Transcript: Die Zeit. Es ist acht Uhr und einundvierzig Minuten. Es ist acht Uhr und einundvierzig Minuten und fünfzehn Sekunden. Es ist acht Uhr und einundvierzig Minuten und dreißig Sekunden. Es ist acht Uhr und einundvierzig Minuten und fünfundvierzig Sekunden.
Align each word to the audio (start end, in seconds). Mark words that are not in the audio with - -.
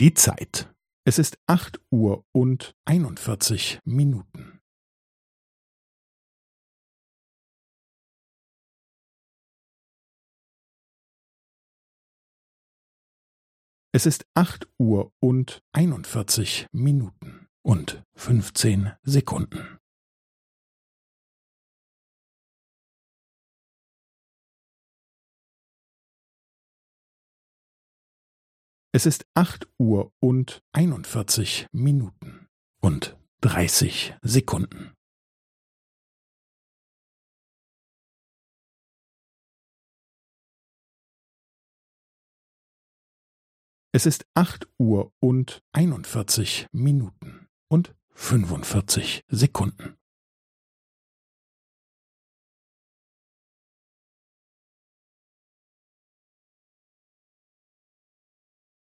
Die 0.00 0.14
Zeit. 0.14 0.72
Es 1.04 1.18
ist 1.18 1.40
acht 1.48 1.80
Uhr 1.90 2.24
und 2.30 2.76
einundvierzig 2.84 3.80
Minuten. 3.84 4.60
Es 13.90 14.06
ist 14.06 14.24
acht 14.34 14.68
Uhr 14.78 15.12
und 15.18 15.64
einundvierzig 15.72 16.68
Minuten 16.70 17.48
und 17.62 18.04
fünfzehn 18.14 18.92
Sekunden. 19.02 19.77
Es 28.98 29.06
ist 29.06 29.28
acht 29.34 29.68
Uhr 29.78 30.12
und 30.18 30.60
einundvierzig 30.72 31.68
Minuten 31.70 32.48
und 32.80 33.16
dreißig 33.40 34.16
Sekunden. 34.22 34.92
Es 43.92 44.04
ist 44.04 44.26
acht 44.34 44.66
Uhr 44.78 45.12
und 45.20 45.62
einundvierzig 45.70 46.66
Minuten 46.72 47.46
und 47.68 47.94
fünfundvierzig 48.14 49.22
Sekunden. 49.28 49.97